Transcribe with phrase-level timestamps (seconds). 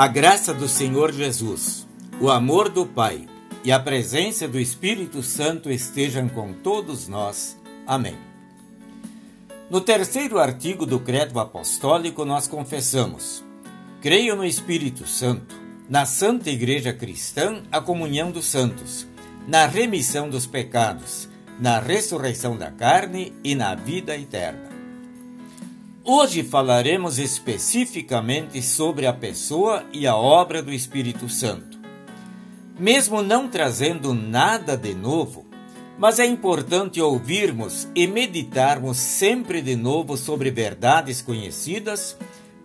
[0.00, 1.86] A graça do Senhor Jesus,
[2.18, 3.28] o amor do Pai
[3.62, 7.60] e a presença do Espírito Santo estejam com todos nós.
[7.86, 8.16] Amém.
[9.68, 13.44] No terceiro artigo do Credo Apostólico, nós confessamos:
[14.00, 15.54] Creio no Espírito Santo,
[15.86, 19.06] na Santa Igreja Cristã, a comunhão dos santos,
[19.46, 21.28] na remissão dos pecados,
[21.60, 24.69] na ressurreição da carne e na vida eterna.
[26.12, 31.78] Hoje falaremos especificamente sobre a pessoa e a obra do Espírito Santo.
[32.76, 35.46] Mesmo não trazendo nada de novo,
[35.96, 42.16] mas é importante ouvirmos e meditarmos sempre de novo sobre verdades conhecidas,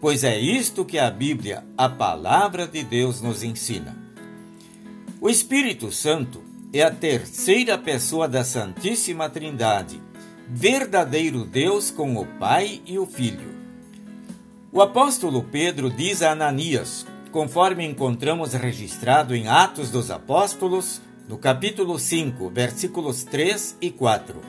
[0.01, 3.95] pois é isto que a Bíblia, a palavra de Deus, nos ensina.
[5.21, 10.01] O Espírito Santo é a terceira pessoa da Santíssima Trindade
[10.47, 13.55] verdadeiro Deus com o Pai e o Filho.
[14.71, 21.97] O apóstolo Pedro diz a Ananias, conforme encontramos registrado em Atos dos Apóstolos, no capítulo
[21.97, 24.39] 5, versículos 3 e 4.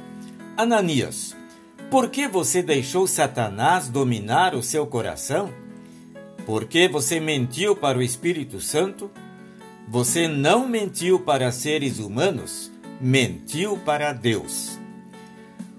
[0.56, 1.34] Ananias,
[1.91, 5.51] por que você deixou Satanás dominar o seu coração?
[6.45, 9.11] Por que você mentiu para o Espírito Santo?
[9.89, 14.78] Você não mentiu para seres humanos, mentiu para Deus.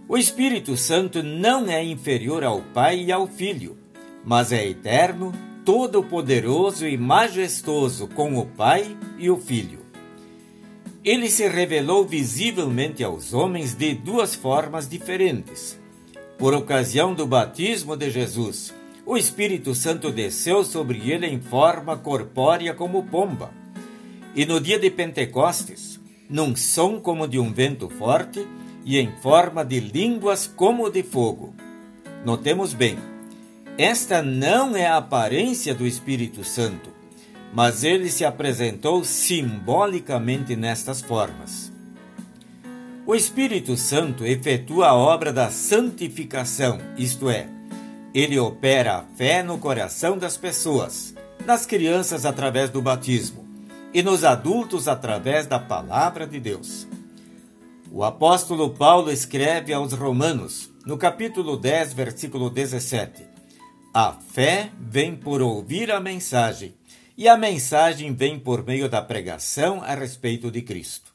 [0.09, 3.77] O Espírito Santo não é inferior ao Pai e ao Filho,
[4.23, 5.33] mas é eterno,
[5.65, 9.79] todo-poderoso e majestoso com o Pai e o Filho.
[11.03, 15.77] Ele se revelou visivelmente aos homens de duas formas diferentes.
[16.37, 18.73] Por ocasião do batismo de Jesus,
[19.05, 23.51] o Espírito Santo desceu sobre ele em forma corpórea como pomba.
[24.33, 25.99] E no dia de Pentecostes,
[26.29, 28.47] num som como de um vento forte,
[28.87, 31.53] e em forma de línguas como de fogo.
[32.23, 32.97] Notemos bem,
[33.77, 36.89] esta não é a aparência do Espírito Santo,
[37.53, 41.69] mas ele se apresentou simbolicamente nestas formas.
[43.05, 47.45] O Espírito Santo efetua a obra da santificação, isto é,
[48.13, 51.13] ele opera a fé no coração das pessoas,
[51.45, 53.45] nas crianças através do batismo
[53.93, 56.87] e nos adultos através da palavra de Deus.
[57.91, 63.23] O apóstolo Paulo escreve aos Romanos, no capítulo 10, versículo 17:
[63.93, 66.75] A fé vem por ouvir a mensagem,
[67.17, 71.13] e a mensagem vem por meio da pregação a respeito de Cristo.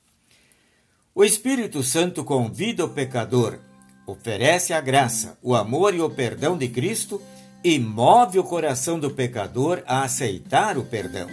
[1.15, 3.59] O Espírito Santo convida o pecador,
[4.07, 7.21] oferece a graça, o amor e o perdão de Cristo
[7.63, 11.29] e move o coração do pecador a aceitar o perdão.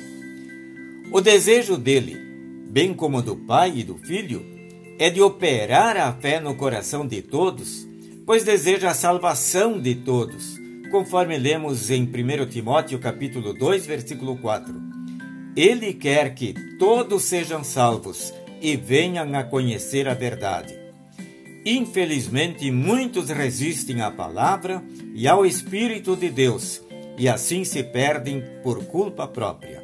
[1.12, 2.18] O desejo dele,
[2.70, 4.59] bem como do Pai e do Filho,
[5.00, 7.88] é de operar a fé no coração de todos,
[8.26, 10.60] pois deseja a salvação de todos,
[10.92, 14.76] conforme lemos em 1 Timóteo capítulo 2, versículo 4.
[15.56, 20.78] Ele quer que todos sejam salvos e venham a conhecer a verdade.
[21.66, 24.84] Infelizmente, muitos resistem à palavra
[25.16, 26.82] e ao Espírito de Deus
[27.18, 29.82] e assim se perdem por culpa própria.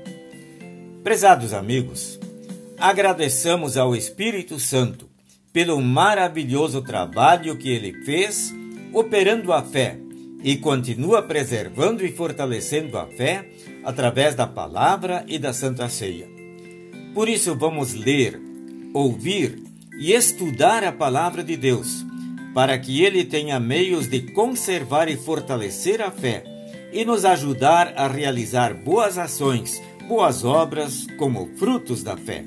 [1.04, 2.20] Prezados amigos,
[2.78, 5.10] Agradeçamos ao Espírito Santo
[5.54, 8.54] pelo maravilhoso trabalho que ele fez
[8.92, 9.98] operando a fé
[10.44, 13.50] e continua preservando e fortalecendo a fé
[13.84, 16.28] através da palavra e da Santa Ceia.
[17.14, 18.40] Por isso, vamos ler,
[18.94, 19.58] ouvir
[19.98, 22.06] e estudar a palavra de Deus,
[22.54, 26.44] para que ele tenha meios de conservar e fortalecer a fé
[26.92, 32.44] e nos ajudar a realizar boas ações, boas obras como frutos da fé.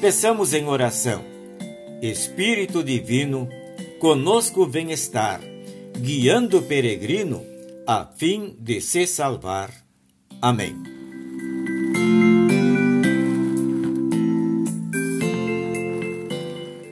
[0.00, 1.24] Peçamos em oração.
[2.02, 3.48] Espírito Divino,
[3.98, 5.40] conosco vem estar,
[5.98, 7.42] guiando o peregrino
[7.86, 9.70] a fim de se salvar.
[10.40, 10.74] Amém.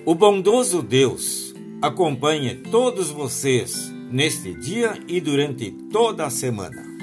[0.06, 6.93] O bondoso Deus acompanhe todos vocês neste dia e durante toda a semana.